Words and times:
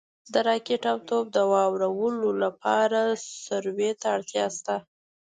د 0.33 0.35
راکټ 0.47 0.83
او 0.91 0.97
توپ 1.07 1.25
د 1.35 1.37
وارولو 1.51 2.29
لپاره 2.43 2.99
سروې 3.45 3.91
ته 4.01 4.07
اړتیا 4.15 4.45
شته 4.57 4.75